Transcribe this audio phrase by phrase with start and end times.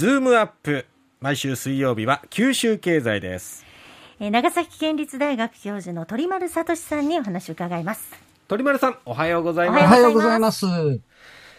[0.00, 0.86] ズームアップ。
[1.20, 3.66] 毎週水曜日は九州経済です。
[4.18, 8.10] えー長崎県立大学教授の鳥丸聡さんにお話を伺います。
[8.48, 9.84] 鳥丸さんおはようございます。
[9.84, 10.64] おはようございます。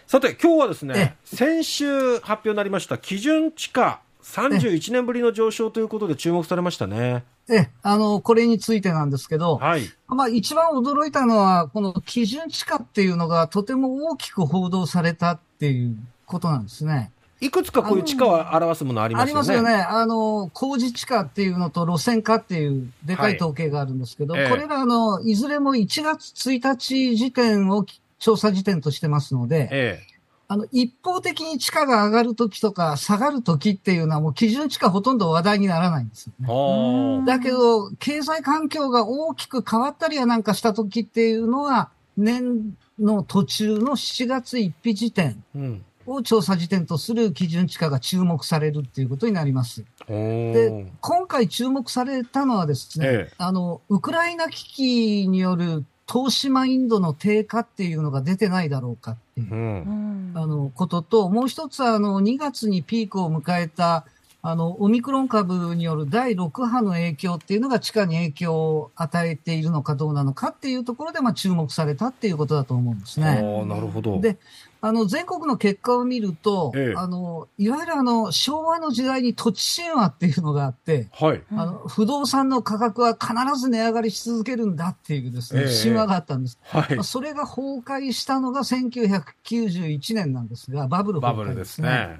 [0.08, 7.22] さて今日はですねえ先週発表になりました基準地価31年ぶりの上昇ということで注目されましたね。
[7.48, 9.82] え、あの、これについてなんですけど、はい。
[10.08, 15.96] まあ一番驚いたのは、この基準地価っていうのがとても大きく報道されたっていう
[16.26, 17.12] ことなんですね。
[17.42, 19.40] いくつかこういう地価を表すものありますよね。
[19.40, 19.74] ありますよね。
[19.74, 24.48] あの、工事地価っていうのと路線価っていうでかい統計があるんですけど、はいええ。
[24.48, 27.84] これらのいずれも1月1日時点を
[28.20, 30.00] 調査時点としてますので、え
[30.46, 37.26] あの、一方的に地価が上がるときとか下がるときっていうのはもう基準地価ほとんど話題にならないんですよね。
[37.26, 49.84] だけど、経済環境が大きく変わったりやなんかした時っていうのは、年の途中の7月1日時点あうんを調査時点とする基準地価が注目されるっていうことになります。
[50.08, 59.54] で、今回注目されたのはですね、ええあの、ウクライナ危機による投資マインドの低下っていうのが出てないだろうかっていうう。
[59.54, 64.04] うんんあの、ことと、もう一つは、あの、2月にピークを迎えた、
[64.44, 73.40] あの、オミクロン株による第6波の影響っていうのが地価に影響を与えているのかどうなのかっていうところで、まあ、注目されたっていうことだと思うんですね。
[73.66, 74.36] なるほどで、
[74.84, 76.94] あの、全国の結果を見ると、ええ。
[76.96, 81.42] あの、いわゆるあの、昭和の時代に土地神話っていうのがあって、はい。
[81.52, 85.82] あの、不動産の価格は必ず値上がりし続けるんだっていうですね、ええ。
[85.84, 86.58] 神話があったんです。
[86.64, 86.96] はい。
[86.96, 92.18] まあそれが崩壊したのが1991年なんですが、バブルバ崩壊ブルですね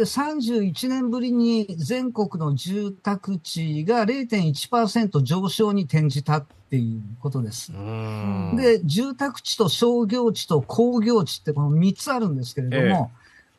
[0.00, 7.70] で、31年ぶりに全国の住宅地が0.1%上昇に転じたっていうことです。
[7.70, 7.76] う。
[7.76, 8.56] ん。
[8.56, 13.10] で、住宅地と商業地と工業地ってこの3つあるんですけれども、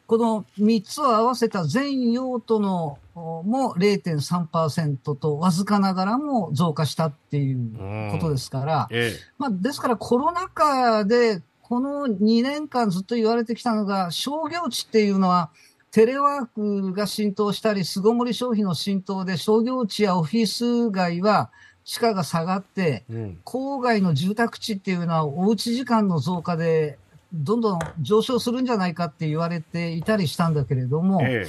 [0.07, 15.51] この3つを合わせた全用途のおも0.3%とわずかながらも増加したっていうことですから、えまあ、ですからコロナ禍でこの2年間ずっと言われてきたのが、商業地っていうのは、
[15.91, 21.51] テレワークが浸透したり、巣ごもり消費の浸透で商業地やオフィス街は
[21.83, 23.39] 地価が下がって、えうん。
[23.43, 26.97] 郊外の住宅地っていうのはおうち時間の増加で
[27.33, 31.45] どんどん上昇するんじゃないかって言われていたりしたんだけれども、え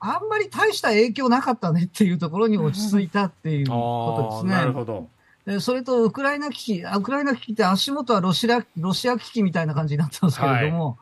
[0.00, 4.60] あんまり大した影響なかったねっていうところに落ち着いたっていうことですね。
[4.60, 5.08] なるほど。
[5.44, 10.98] でそれと、ウクライナ危機、あウクライナ危機って足元はロシア、ロシア危機みたいな感じになってますけれども、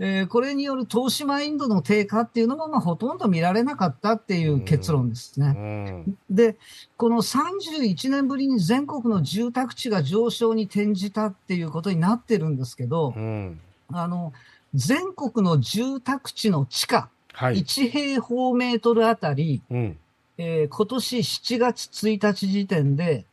[0.00, 5.50] えーこれによる投資マインドの低下っていうのも、まあ、ほとんど見られなかったっていう結論ですうね。
[5.50, 6.18] ん。
[6.30, 6.56] で、
[6.96, 13.60] この31年ぶりに全国の住宅地が上昇に転じたっていうことになってるんですけどう、ん。
[13.92, 14.32] あの、
[14.74, 17.58] 全国の住宅地の地価、はい。
[17.60, 19.98] 1平方メートルあたり、うん。
[20.38, 23.24] えー今年7月1日時点で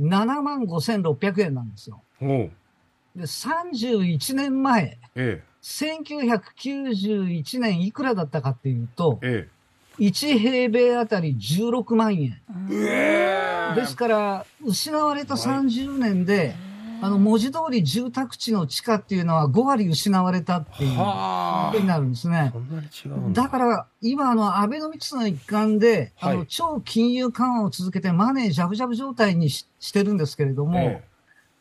[0.00, 2.02] 7万5600円なんですよ。
[2.20, 2.50] で、
[3.22, 9.60] 31年前、え1991年いくらだったかっていうとえ、え。
[10.00, 12.40] 1平米あたり16万円。
[12.70, 16.54] えですから、失われた30年で、
[17.02, 22.52] あの、文字通り住宅地の地価っていうのは5割失われたっていうこはとになるんですね。
[23.32, 23.42] だ。
[23.42, 31.04] だから、今、あの、アベノミクスの一環で、あの、はい超金融緩和を続けてマネージャブジャブ状態にししてるんですけれども、え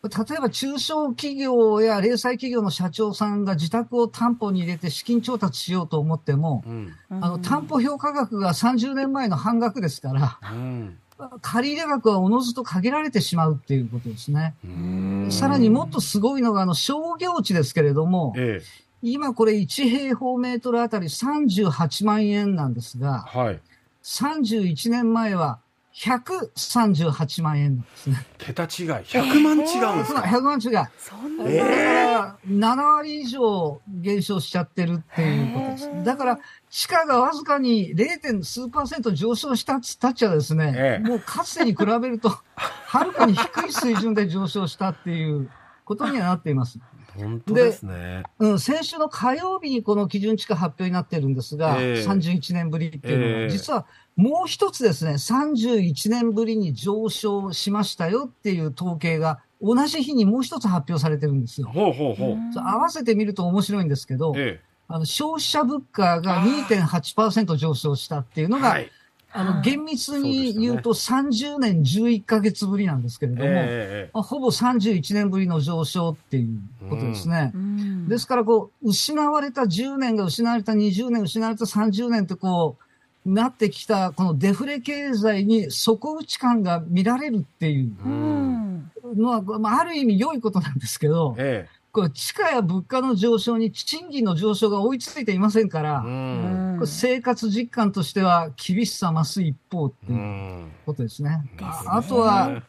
[0.03, 6.93] 例えば中小企業や零細企業の社長さんが自宅を担保に入れて資金調達しようと思ってもえ、うん。
[7.09, 10.97] あの、担保評価額が30年前の半額ですから、うん。
[11.41, 14.55] 借入額はおのずと限られてしまうっていうことですね。
[14.63, 15.27] うん。
[15.31, 18.89] さらにもっとすごいのが、あの、商業地ですけれども、ええ。
[19.01, 23.59] 今これ1平方メートルあたり38万円なんですが、はい。
[24.03, 25.59] 31年前は
[25.95, 28.25] 138万円なんですね。
[28.37, 30.71] 桁違い100万違うんですか？100万違い。
[30.71, 35.91] だかそんな、ええら、7割以上減少しちゃってるっていうことですへ。
[35.91, 36.39] ーだから、
[36.69, 38.43] 地価がわずかに 0.
[38.43, 45.49] 数パーセント上昇したっつったっちゃですね、ええもうかつてに比べると、はるかに低い水準で上昇したっていう
[45.85, 46.79] ことにはなっています。
[47.19, 48.23] 本当ですね。
[48.39, 52.05] うん、先週の火曜日にこの基準地価発表になってるんですが、ええ。
[52.05, 53.49] 31年ぶりっていうのは、ええ。
[53.49, 53.85] 実は
[54.15, 61.67] もう一つですね、31年ぶりに上昇しましたよっていう統計が、同じ日にもう一つ発表されてるんですよ。
[61.67, 62.37] ほうほうほう。
[62.55, 68.91] 合わせてみると面白いんですけど、えあの消費者物価が2.8%上昇したっていうえのが、はい
[69.31, 77.51] あの厳密に言うと30年11ヶ月ぶりなんですけれども、えまあほぼ31年ぶりの上昇っていうことですね。
[77.53, 77.79] うん
[78.09, 82.77] ですから、こう、失われた10年が失われた20年、失われた30年ってこ
[83.25, 88.91] う、なってきた、このデフレ経済に底打ち感が見られるっていううん。
[89.15, 96.09] のは、まあ、ある意味良いことなんですけど、えこれ地価や物価の上昇に賃金の上昇が追いついていませんから、え。
[96.09, 96.68] う。
[96.79, 100.11] うん生活実感としては厳しさ増す一方ってう。
[100.11, 101.43] いうんことですね。
[101.55, 102.63] ですねああとは、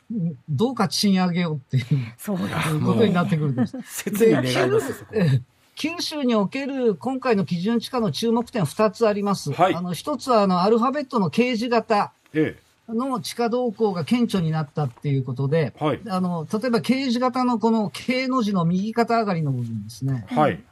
[0.49, 1.85] どうか賃上げをっていう
[2.19, 2.71] そうだ。
[2.71, 3.77] いうことになってくるんです。
[3.83, 5.43] 切に願いますよ、そこええ
[5.77, 9.51] 九州における今回の基準地価の注目点2つあります。
[9.53, 12.57] はいあの一つはあのアルファベットの掲示型え
[12.89, 15.85] の地価動向が顕著になったっていうことで、え。
[15.85, 16.01] はい。
[16.09, 20.27] あの例えば掲示型のこの K の字の右肩上がりの部分ですね。
[20.29, 20.63] はい。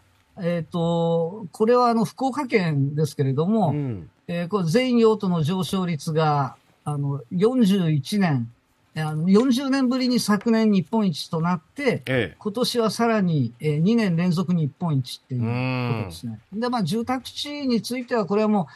[0.42, 4.10] えっ、と、これはあの福岡県ですけれども、うん。
[4.26, 8.50] えーこれ全用途の上昇率があの41年、
[8.94, 16.40] あの40年ぶりに昨年日本一となって、え今年はさらに、えー2年連続日本一っていうことですね。
[16.52, 18.66] で、まあ、住宅地については、これはもう、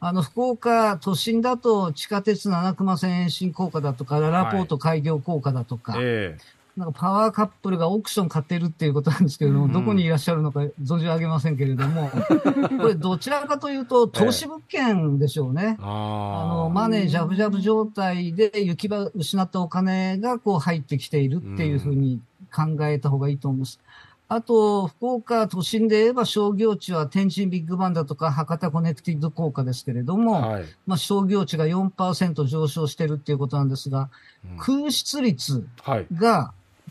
[0.00, 6.36] あの、福岡都心だと地下鉄七熊線延伸効果だとか、ララポート開業効果だとか、え。
[6.36, 12.10] えなんかパワーカップルがオークション買ってるっていうことなんですけれども、うんどこにいらっしゃるのか存じ上げませんけれども、
[12.80, 15.82] これどちらかというと投資物件でしょうねえ。。
[15.82, 22.20] ああの、マネージャブジャブ状態で行き場失ったお金がこう入ってきているっていうふうに
[22.54, 23.78] 考えた方がいいと思います。
[24.34, 30.64] あと、福岡都心で言えば商業地は天神ビッグバンだとか博多コネクティッド効果ですけれども、はい。
[30.86, 34.08] まあ商業地が4%上昇してるっていうことなんですが、
[34.44, 36.06] うん空室率はい。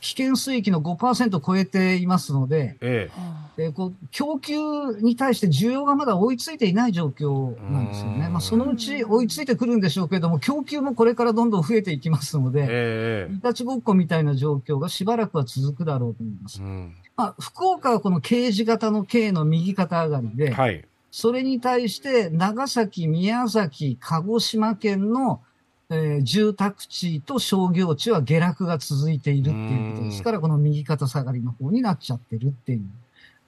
[0.01, 3.41] が危険水域の5%を超えていますので、ええー
[3.73, 4.57] こう供給
[5.01, 8.25] に対して需要がまだ追いついていない状況なんですよね。
[8.25, 12.51] うんまあ、そのうち追いついてくるんでしょうけれども、供給もこれからどんどん増えていきますのえ。
[12.53, 13.33] で、ええ。
[13.33, 16.61] いたちごっこみたいな状況がしばらくは続くだろうと思います。
[16.61, 16.95] うん。
[17.15, 20.83] まあ、福岡はこの掲示型の K の右肩上がりで、はい。
[21.11, 25.41] それに対して長崎、宮崎、鹿児島県の、
[25.91, 32.81] えー住宅地と商業地は下落が続いているっていうことですから、この右肩下がりの方になっちゃってるっていう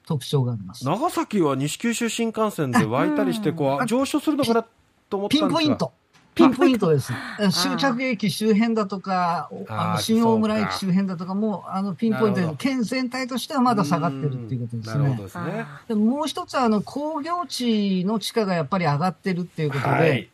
[0.06, 0.84] 特徴があります。
[0.84, 4.64] 長崎は西九州新幹線で 湧いたりして、こう、上昇するのかな
[5.08, 5.48] と思ったピんですが。
[5.48, 5.92] ンポイント。
[6.34, 7.12] ピンポイントです。
[7.52, 15.16] 終着駅周辺だとか、おあの新大村駅周辺だとかも、あのピンポイントで県全体としてはまだ下がってるっていうことですね。
[15.16, 15.66] ですね。
[15.86, 20.28] でもう一つは、あの、工業地の地価がやっぱり上がってるっていうことで、はい。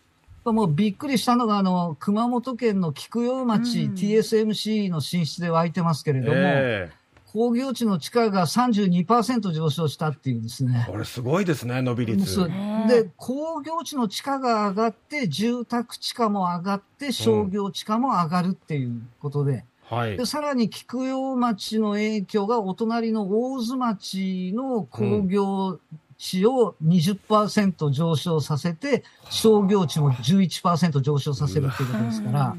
[0.52, 6.90] もうびっくりしたのが、あの、熊本県の菊陽町、うん TSMC の進出で湧いてますけれども、え
[7.32, 10.90] 工業地の地価が32%上昇したっていうですねえ。。
[10.90, 12.48] これすごいですね、伸び率。
[12.88, 20.26] で、工業地の地価が上がって、住宅地価も上がって、商業地価も上がるっていうことで、はいで。
[20.26, 25.78] さらに菊陽町の影響がお隣の大津町の工業
[26.20, 32.56] 地を20%上昇させて、商業地も11%上昇させるっていうことですから、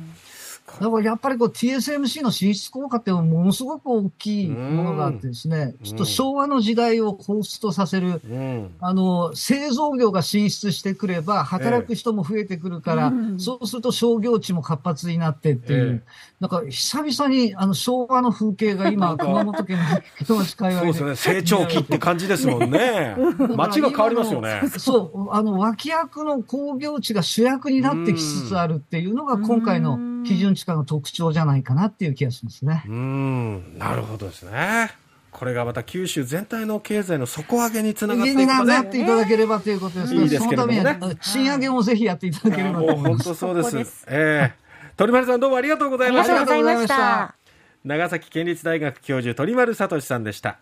[0.79, 8.71] だからやっぱりこう TSMC の進出効果ってものすごく大きいものがあってですね、うんちょっと昭和の時代を彷彿とさせる、うん。
[8.79, 19.83] あの、製造業が進出してくれば、働く人も増えてくるから、うんそうすると商業地も活発になってっていう、えなんか久々にあの昭和の風景が今、 熊本県の
[20.19, 20.93] 菊町界隈で。
[20.93, 23.15] そうですね、成長期って感じですもんね。
[23.57, 24.61] 街が変わりますよね。
[24.77, 32.83] そう、あの、脇役の工業地が主役になってきつつあるっていうのが今回の基準地価の特徴じゃないかなっていう気がしますね。
[32.87, 34.91] うん、なるほどですね。
[35.31, 38.63] これがまた九州全体の経済の底上げにつながっていくとね。
[38.65, 43.23] なっていただければということですいいですそけれどもねのためには、賃上げもぜひやっていただければと思います。
[43.25, 44.05] 当そうです。
[44.09, 44.61] ええ
[44.97, 46.35] 鳥丸さんどうもありがとうございました。
[46.35, 47.35] ありがとうございましたた。
[47.83, 50.59] 長崎県立大学教授鳥丸聡さんでした。